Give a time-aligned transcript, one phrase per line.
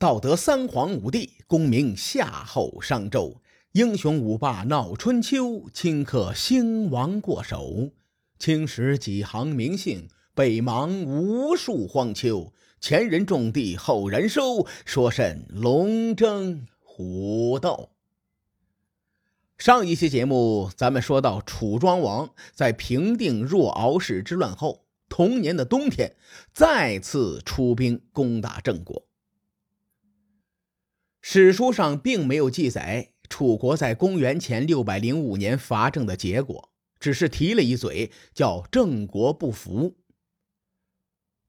[0.00, 3.42] 道德三皇五帝，功名夏后商周。
[3.72, 7.90] 英雄五霸闹春秋，顷刻兴亡过手。
[8.38, 12.50] 青史几行名姓，北邙无数荒丘。
[12.80, 17.90] 前人种地，后人收，说甚龙争虎斗？
[19.58, 26.16] 上一期节目，咱们说到楚庄王在平定若敖氏之乱后，同年的冬天，
[26.54, 29.09] 再次出兵攻打郑国。
[31.20, 33.12] 史书上并没有记载。
[33.28, 39.98] 楚国在公元前六百零五年伐郑的结果，只是提了一嘴，叫郑国不服。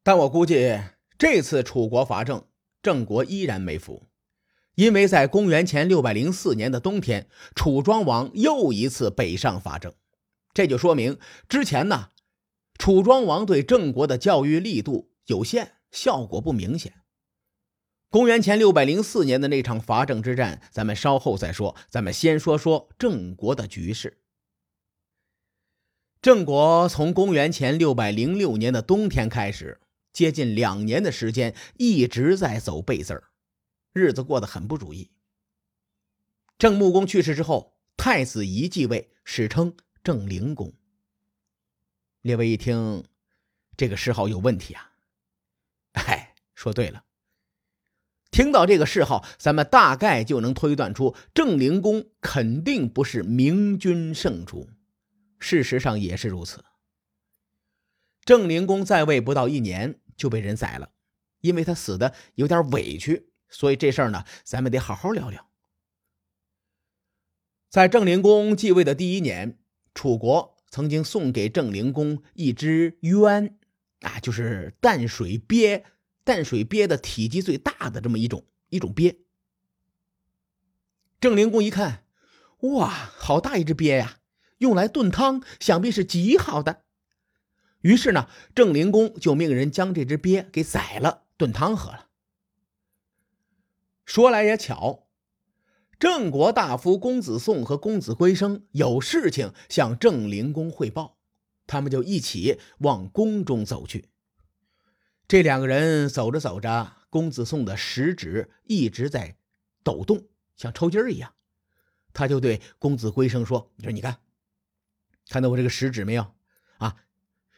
[0.03, 0.79] 但我估计
[1.17, 2.45] 这次楚国伐郑，
[2.83, 4.03] 郑国依然没服，
[4.75, 9.91] 因为在公元前六百零四年的冬天，楚庄王又一次北上伐郑，
[10.53, 11.17] 这就说明
[11.49, 12.09] 之前呢，
[12.77, 17.00] 楚庄王对郑国的教育力度有限，效果不明显。
[18.11, 21.77] 公元前六百零四年的那场伐郑之战，咱们稍后再说。
[21.87, 24.17] 咱们先说说郑国的局势。
[26.21, 29.79] 郑国从公元前六百零六年的冬天开始，
[30.11, 33.23] 接近两年的时间一直在走背字儿，
[33.93, 35.09] 日子过得很不如意。
[36.57, 40.73] 郑穆公去世之后，太子仪继位，史称郑灵公。
[42.23, 43.05] 列位一听，
[43.77, 44.91] 这个谥号有问题啊！
[45.93, 47.05] 哎，说对了。
[48.31, 54.69] 听到这个谥号，咱们大概就能推断出郑灵公肯定不是明君圣主。
[55.37, 56.63] 事实上也是如此。
[58.23, 60.91] 郑灵公在位不到一年就被人宰了，
[61.41, 65.49] 因为他死的有点委屈，所以这事儿呢，咱们得好好聊聊。
[67.69, 69.57] 在郑灵公继位的第一年，
[69.93, 73.57] 楚国曾经送给郑灵公一只鸢，
[74.01, 75.83] 啊，就是淡水鳖。
[76.23, 79.17] 淡水鳖的体积最大的这么一种一种鳖，
[81.19, 82.05] 郑灵公一看，
[82.59, 84.19] 哇，好大一只鳖呀！
[84.59, 86.83] 用来炖汤，想必是极好的。
[87.81, 92.09] 于是呢，郑灵公就命人将这只鳖给宰了，炖汤喝了。
[94.05, 95.07] 说来也巧，
[95.97, 101.17] 郑国大夫公子宋和公子归生有事情向郑灵公汇报，
[101.65, 104.10] 他们就一起往宫中走去。
[105.31, 109.37] 这两个人走着走着，公子宋的食指一直在
[109.81, 110.27] 抖动，
[110.57, 111.33] 像抽筋儿一样。
[112.11, 114.17] 他就对公子归生说：“你说，你看，
[115.29, 116.33] 看到我这个食指没有？
[116.79, 116.97] 啊，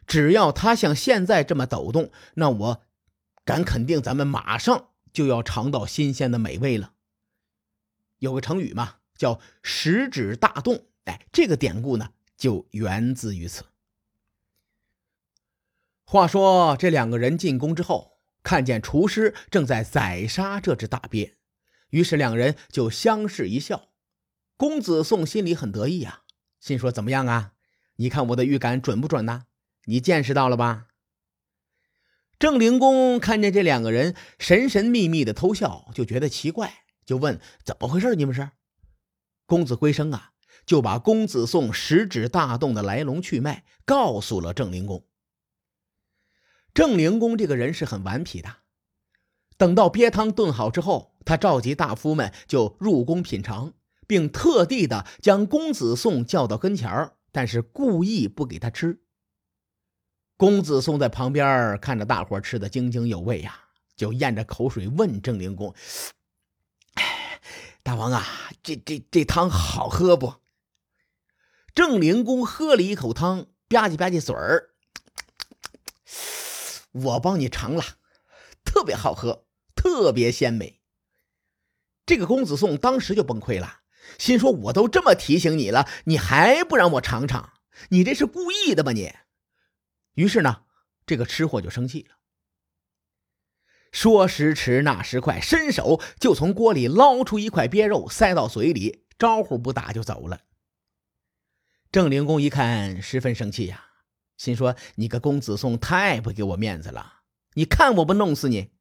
[0.05, 2.83] 只要他像现在这么抖动，那我
[3.43, 6.93] 敢肯定，咱们马上就要尝到新鲜的美味了。
[8.19, 10.85] 有个成语嘛，叫‘食指大动’。
[11.05, 13.65] 哎，这个典故呢，就源自于此。”
[16.05, 21.35] 话说这两个人进宫之后，看见厨师正在宰杀这只大鳖，
[21.89, 23.89] 于是两人就相视一笑。
[24.57, 26.21] 公子宋心里很得意啊，
[26.59, 27.53] 心说：“怎么样啊？
[27.95, 29.45] 你看我的预感准不准呢？
[29.85, 30.87] 你见识到了吧？”
[32.37, 38.15] 郑灵公看见这两个人神神秘秘的偷笑，就觉得奇怪，就问：“怎么回事？
[38.15, 38.51] 你们是？”
[39.47, 40.31] 公子归生啊，
[40.65, 45.05] 就把公子宋食指大动的来龙去脉告诉了郑灵公。
[46.73, 48.57] 郑灵公这个人是很顽皮的。
[49.57, 53.73] 等到鳖汤炖好之后，他召集大夫们就入宫品尝，
[54.07, 58.99] 并特地的将公子宋叫到跟前儿，但是故意不给他吃。
[60.35, 63.59] 公子宋在旁边看着大伙吃的津津有味呀，
[63.95, 65.73] 就咽着口水问郑灵公
[66.95, 67.39] ：“哎，
[67.83, 68.25] 大王啊，
[68.63, 70.33] 这这这汤好喝不？”
[71.75, 74.72] 郑灵公喝了一口汤，吧唧吧唧嘴儿。
[76.93, 77.83] 我帮你尝了，
[78.63, 79.45] 特别好喝，
[79.75, 80.79] 特别鲜美。
[82.05, 83.81] 这个公子宋当时就崩溃了，
[84.17, 87.53] 心说：“我都这么提醒你了，你还不让我尝尝？
[87.89, 88.91] 你这是故意的吧？
[88.91, 89.13] 你。”
[90.15, 90.63] 于是呢，
[91.05, 92.17] 这个吃货就生气了，
[93.91, 100.41] 说时迟，那时快，伸手就从锅里捞出一块鳖肉，塞到嘴里，招呼不打就走了。
[101.91, 103.92] 郑灵公一看，十分生气呀。
[104.37, 107.21] 心说：“你个公子宋太不给我面子了！
[107.53, 108.71] 你看我不弄死你！”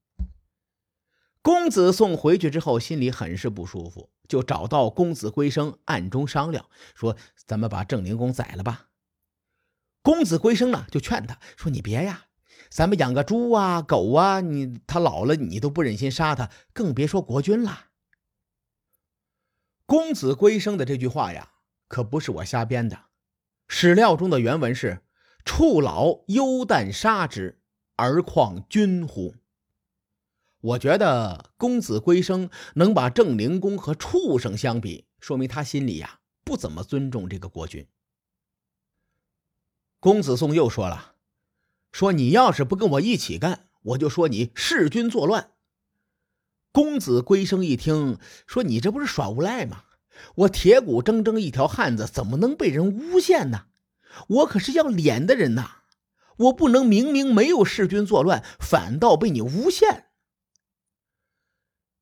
[1.42, 7.16] 公子宋回去之后，心里很是不舒服，就找到公子归生，暗中商量说
[7.46, 8.88] ：“咱们把郑灵公宰了吧。”
[10.02, 12.26] 公子归生呢，就劝他说：“你别呀，
[12.70, 17.86] 咱们养个猪啊、狗啊，你他老了，你都不忍心杀他，更别说国君了。”
[19.84, 21.52] 公子归生的这句话呀，
[21.88, 23.06] 可不是我瞎编的，
[23.68, 25.02] 史料中的原文是。
[25.44, 27.60] 畜老忧旦杀之，
[27.96, 29.34] 而况君乎？
[30.60, 37.86] 我觉得公子归生能把郑灵公和畜生相比，说明他心里呀不怎么尊重这个国君。
[39.98, 41.16] 公子宋又说了
[41.90, 45.50] ：“说你要是不跟我一起干，我就说你弑君作乱。”
[46.70, 49.84] 公子归生一听，说：“你这不是耍无赖吗？
[50.36, 53.66] 我铁骨铮铮一条汉子，怎么能被人诬陷呢？
[54.28, 55.82] 我可是要脸的人呐，
[56.36, 60.10] 我不能明明没有弑君作乱，反倒被你诬陷。”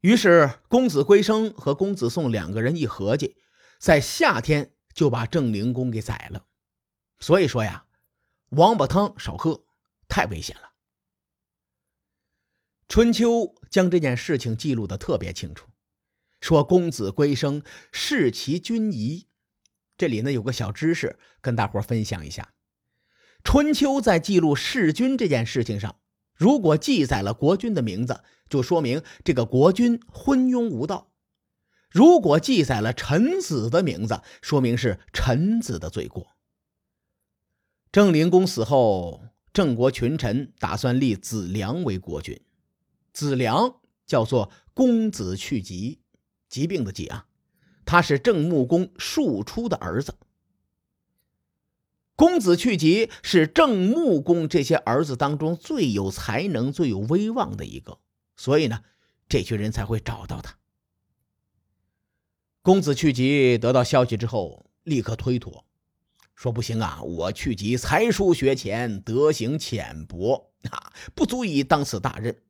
[0.03, 3.37] 于是，公子归生和公子宋两个人一合计，
[3.79, 6.47] 在夏天就把郑灵公给宰了。
[7.19, 7.87] 所以说呀，
[8.49, 9.65] 王八汤少喝，
[10.09, 10.71] 太危险了。
[12.89, 15.69] 春秋将这件事情记录的特别清楚，
[16.41, 17.63] 说公子归生
[17.93, 19.29] 弑其君仪。
[20.01, 22.55] 这里呢有个小知识跟大伙分享一下：
[23.45, 25.97] 春秋在记录弑君这件事情上。
[26.35, 31.11] 如果记载了国君的名字，就说明这个国君昏庸无道；
[31.91, 36.29] 如果记载了臣子的名字，说明是臣子的罪过。
[37.93, 42.41] 郑灵公死后，郑国群臣打算立子良为国君。
[43.13, 46.01] 子良叫做公子去疾，
[46.49, 47.27] 疾病的疾啊，
[47.91, 50.15] 他是郑穆公庶出的儿子。
[52.15, 57.99] 公子去疾是郑穆公这些儿子当中最有才能、最有威望的一个，
[58.37, 58.83] 所以呢，
[59.29, 60.57] 这群人才会找到他。
[62.63, 65.65] 公子去疾得到消息之后，立刻推脱，
[66.37, 72.41] 说：“不行啊，我去疾才疏学浅，德行浅薄啊，不足以当此大任。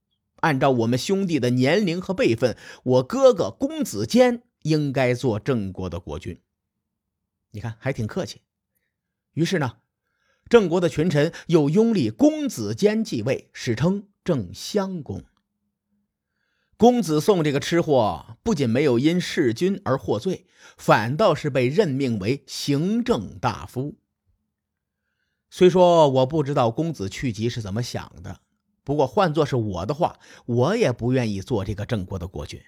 [0.40, 6.40] 按照我们兄弟的年龄和辈分，我哥哥公子坚应该做郑国的国君。
[7.50, 8.42] 你看，还挺客气。”
[9.34, 9.78] 于是呢，
[10.48, 15.24] 郑国的群臣又拥立公子坚继位，史称郑襄公。
[16.76, 20.46] 公子宋这个吃货，不仅没有因弑君而获罪，
[20.76, 23.98] 反倒是被任命为行政大夫。
[25.50, 28.40] 虽说我不知道公子去疾是怎么想的，
[28.82, 32.62] 不过换作是我的话，我也不愿意做这个郑国的国君。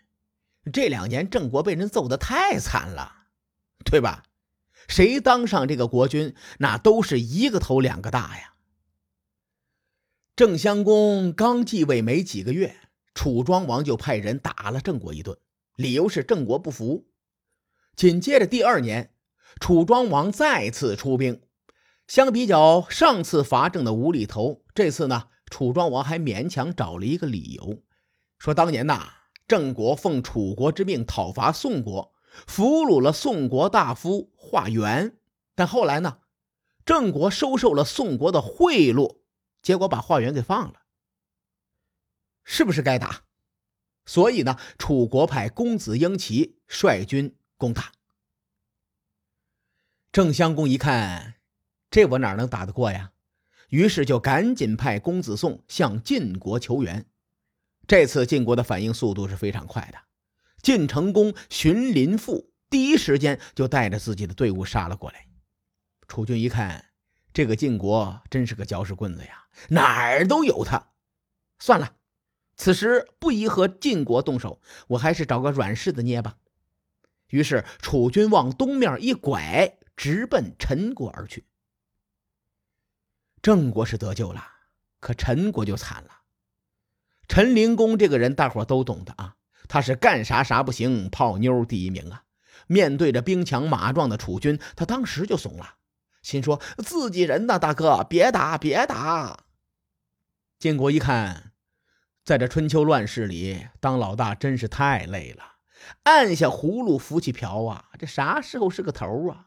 [0.71, 3.27] 这两年郑国被人揍得太惨了，
[3.85, 4.25] 对吧？
[4.89, 8.55] 谁当上这个国君，那都是一个头两个大呀。
[10.37, 12.77] 郑襄公刚继位没几个月，
[13.15, 15.39] 楚庄王就派人打了郑国一顿，
[15.77, 17.07] 理由是郑国不服。
[17.95, 19.15] 紧接着第二年，
[19.61, 21.43] 楚庄王再次出兵。
[22.09, 27.83] 相比较上次伐郑的无厘头，这次呢，楚庄王还勉强找了一个理由，
[28.39, 29.13] 说当年呐，
[29.53, 32.15] 郑国奉楚国之命讨伐宋国。
[32.47, 35.19] 俘虏了宋国大夫华元，
[35.55, 36.21] 但后来呢，
[36.87, 39.19] 郑国收受了宋国的贿赂，
[39.61, 40.85] 结果把华元给放了，
[42.43, 43.25] 是不是该打？
[44.07, 47.93] 所以呢，楚国派公子婴齐率军攻打。
[50.11, 51.35] 郑襄公一看，
[51.91, 53.13] 这我哪能打得过呀？
[53.69, 57.05] 于是就赶紧派公子宋向晋国求援。
[57.93, 59.99] 这次晋国的反应速度是非常快的。
[60.63, 65.27] 晋成公荀林父第一时间就带着自己的队伍杀了过来。
[66.09, 66.87] 楚军一看，
[67.35, 70.89] 这个晋国真是个搅屎棍子呀，哪儿都有他。
[71.59, 71.97] 算了，
[72.57, 76.39] 此时不宜和晋国动手，我还是找个软柿子捏吧。
[77.29, 81.45] 于是楚军往东面一拐，直奔陈国而去。
[83.43, 84.43] 郑国是得救了，
[84.99, 86.22] 可陈国就惨了。
[87.33, 89.37] 陈灵公这个人，大伙都懂的啊。
[89.67, 92.25] 他是干啥啥不行，泡妞第一名啊！
[92.67, 95.77] 面对着兵强马壮的楚军，他当时就怂了，
[96.21, 99.45] 心说自己人呐，大哥别打别打。
[100.59, 101.53] 晋国一看，
[102.23, 105.43] 在这春秋乱世里当老大真是太累了，
[106.03, 107.87] 按下葫芦浮起瓢啊！
[107.99, 109.47] 这啥时候是个头啊？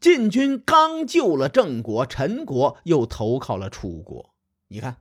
[0.00, 4.34] 晋军刚救了郑国，陈国又投靠了楚国，
[4.66, 4.96] 你看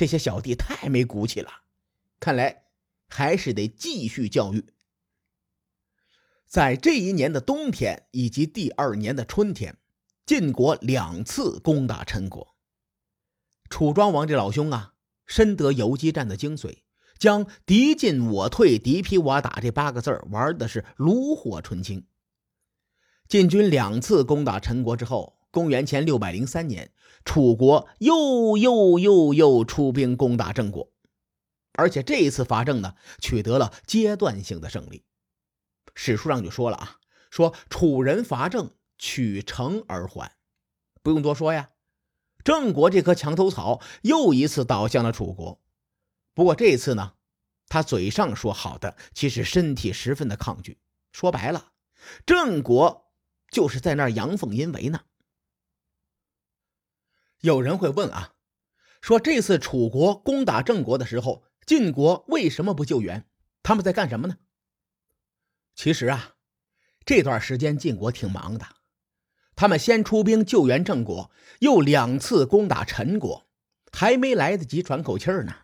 [0.00, 1.50] 这些小弟太没骨气了，
[2.18, 2.64] 看来。
[3.12, 4.64] 还是得继续教育。
[6.46, 9.76] 在这一年的冬天以及第二年的春天，
[10.24, 12.54] 晋国两次攻打陈国。
[13.68, 14.94] 楚庄王这老兄啊，
[15.26, 16.82] 深得游击战的精髓，
[17.18, 22.06] 将“敌进我退，敌疲我打”这八个字玩的是炉火纯青。
[23.28, 26.92] 晋军两次攻打陈国之后，公元前六百零三年，
[27.24, 30.92] 楚国又又又又出兵攻打郑国。
[31.72, 35.04] 而且这一次伐郑呢，取得了阶段性的胜利。
[35.94, 36.96] 史书上就说了啊，
[37.30, 40.36] 说楚人伐郑，取城而还。
[41.02, 41.70] 不用多说呀，
[42.44, 45.60] 郑国这棵墙头草又一次倒向了楚国。
[46.34, 47.14] 不过这一次呢，
[47.68, 50.78] 他嘴上说好的，其实身体十分的抗拒。
[51.12, 51.72] 说白了，
[52.24, 53.12] 郑国
[53.50, 55.00] 就是在那儿阳奉阴违呢。
[57.40, 58.34] 有人会问啊，
[59.00, 63.26] 说这次楚国攻打郑国的时候，晋国为什么不救援？
[63.62, 64.36] 他们在干什么呢？
[65.74, 66.34] 其实啊，
[67.06, 68.66] 这段时间晋国挺忙的，
[69.56, 71.30] 他们先出兵救援郑国，
[71.60, 73.46] 又两次攻打陈国，
[73.90, 75.54] 还没来得及喘口气儿呢。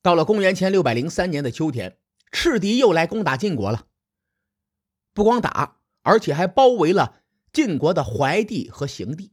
[0.00, 1.98] 到了公元前六百零三年的秋天，
[2.32, 3.88] 赤狄又来攻打晋国了。
[5.12, 7.22] 不光打，而且还包围了
[7.52, 9.32] 晋国的怀地和邢地。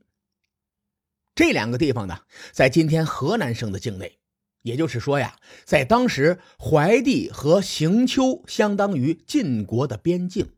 [1.35, 2.19] 这两个地方呢，
[2.51, 4.19] 在今天河南省的境内，
[4.61, 10.53] 也就是说呀，在当时怀地和邢丘相当于晋国的边境。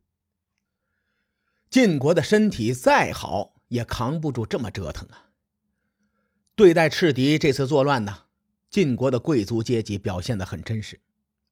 [1.69, 5.31] 晋国的身体再好，也扛不住这么折腾啊。
[6.55, 8.23] 对待赤狄这次作乱呢，
[8.69, 10.99] 晋国的贵族阶级表现的很真实，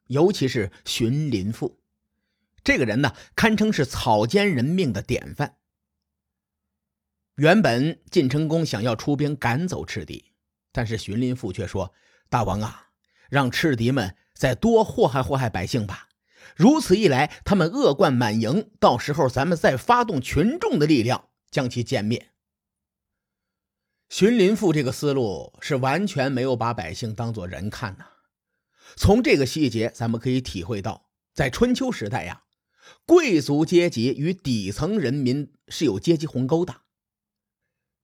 [0.07, 1.79] 尤其是荀林父，
[2.63, 5.55] 这个人呢，堪称是草菅人命的典范。
[7.35, 10.33] 原本晋成公想要出兵赶走赤狄，
[10.71, 11.91] 但是荀林父却说
[12.29, 12.89] ：“大王啊，
[13.29, 16.09] 让赤狄们再多祸害祸害百姓吧。
[16.55, 22.29] 如此一来，他们恶贯满盈，到时候咱们再发动群众的力量将其歼灭。”
[24.09, 28.05] 荀林父这个思路是完全没有把百姓当做人看呐。
[28.95, 32.43] 从这个细节，咱们可以体会到，在春秋时代呀，
[33.07, 36.82] 贵族阶级与底层人民是有阶级鸿沟的。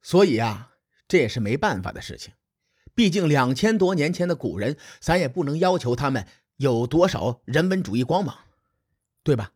[0.01, 0.75] 所以啊，
[1.07, 2.33] 这也是没办法的事情。
[2.95, 6.27] 毕竟两千多年前的古人，咱也不能要求他们
[6.57, 8.37] 有多少人文主义光芒，
[9.23, 9.53] 对吧？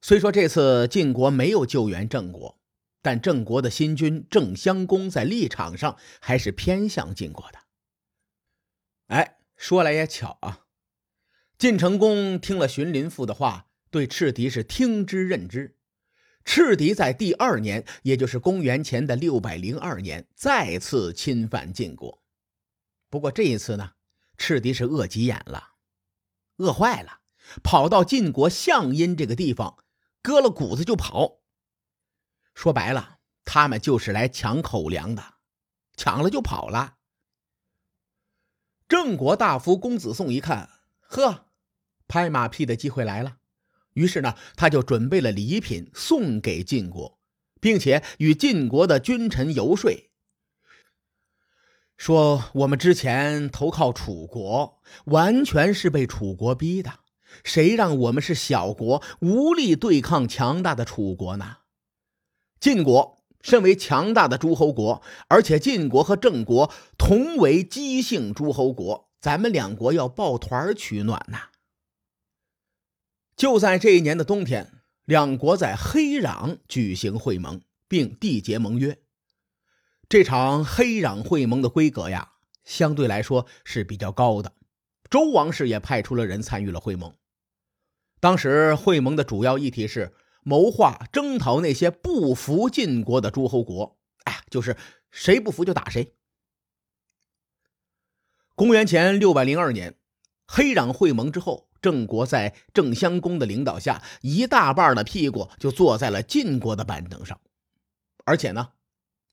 [0.00, 2.60] 虽说这次晋国没有救援郑国，
[3.00, 7.58] 但郑国的新君郑襄公在立场上还是偏向晋国的。
[9.08, 10.66] 哎，说来也巧啊，
[11.58, 15.76] 晋成公听了荀林父的话，对赤狄是听之任之。
[16.44, 22.22] 赤狄在第二年，也就是公元前的六百零二年，再次侵犯晋国。
[23.08, 23.92] 不过这一次呢，
[24.36, 25.74] 赤狄是饿急眼了，
[26.56, 27.20] 饿坏了，
[27.62, 29.84] 跑到晋国项阴这个地方，
[30.20, 31.42] 割了谷子就跑。
[32.54, 35.34] 说白了，他们就是来抢口粮的，
[35.96, 36.96] 抢了就跑了。
[38.88, 40.68] 郑国大夫公子宋一看，
[41.00, 41.46] 呵，
[42.08, 43.38] 拍马屁的机会来了。
[43.94, 47.18] 于是呢，他就准备了礼品送给晋国，
[47.60, 49.90] 并且与晋国的君臣游说，
[51.96, 57.00] 说我们之前投靠楚国，完全是被楚国逼的。
[57.44, 61.58] 谁让我们是小国，无力对抗强大的楚国呢？
[62.60, 71.51] 晋国身为强大的诸侯国，而且晋国和郑国同为姬姓诸侯国，咱们两国要抱团取暖呐。
[73.36, 74.72] 就在这一年的冬天，
[75.04, 78.98] 两国在黑壤举行会盟，并缔结盟约。
[80.08, 82.32] 这场黑壤会盟的规格呀，
[82.64, 84.52] 相对来说是比较高的。
[85.10, 87.14] 周王室也派出了人参与了会盟。
[88.20, 94.76] 当时会盟的主要议题是谋划征讨那些不服晋国的诸侯国，哎，就是
[95.10, 96.14] 谁不服就打谁。
[98.54, 99.96] 公元前六百零二年，
[100.46, 101.71] 黑壤会盟之后。
[101.82, 107.40] 郑国在郑襄公的领导下，一大半的屁股就坐在了晋国的板凳上，
[108.24, 108.72] 而且呢，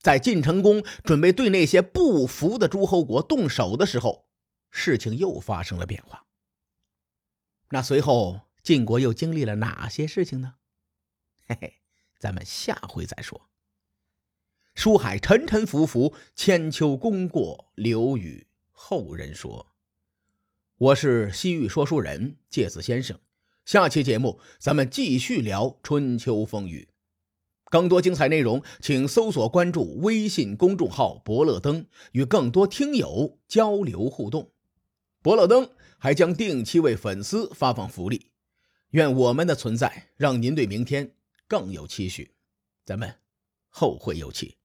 [0.01, 4.25] 在晋成公准备对那些不服的诸侯国动手的时候，
[4.71, 6.25] 事情又发生了变化。
[7.69, 10.55] 那随后晋国又经历了哪些事情呢？
[11.47, 11.73] 嘿嘿，
[12.17, 13.47] 咱们下回再说。
[14.73, 19.68] 书海沉沉浮浮，千秋功过留与后人说。
[20.79, 23.19] 我是西域说书人介子先生，
[23.65, 26.87] 下期节目咱们继续聊春秋风雨，
[27.65, 34.53] 更多精彩内容请搜索关注微信公众号“伯乐灯”，与更多听友交流互动。
[35.21, 38.31] 伯乐灯还将定期为粉丝发放福利，
[38.91, 41.13] 愿我们的存在让您对明天
[41.45, 42.31] 更有期许，
[42.85, 43.15] 咱们
[43.67, 44.58] 后会有期。